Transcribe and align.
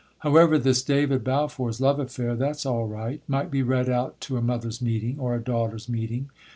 However, 0.21 0.57
this 0.57 0.81
David 0.81 1.23
Balfour's 1.23 1.79
love 1.79 1.99
affair, 1.99 2.35
that's 2.35 2.65
all 2.65 2.87
right 2.87 3.21
might 3.27 3.51
be 3.51 3.61
read 3.61 3.87
out 3.87 4.19
to 4.21 4.35
a 4.37 4.41
mothers' 4.41 4.81
meeting 4.81 5.19
or 5.19 5.35
a 5.35 5.39
daughters' 5.39 5.87
meeting. 5.87 6.31